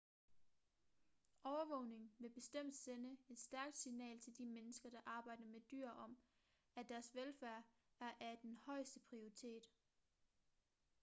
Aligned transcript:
overvågningen 1.43 2.11
vil 2.19 2.29
bestemt 2.29 2.75
sende 2.75 3.17
et 3.29 3.39
stærkt 3.39 3.77
signal 3.77 4.19
til 4.19 4.37
de 4.37 4.45
mennesker 4.45 4.89
der 4.89 4.99
arbejder 5.05 5.45
med 5.45 5.61
dyr 5.71 5.89
om 5.89 6.17
at 6.75 6.89
deres 6.89 7.15
velfærd 7.15 7.63
er 7.99 8.11
af 8.19 8.37
den 8.41 8.55
højeste 8.65 8.99
prioriteret 8.99 9.69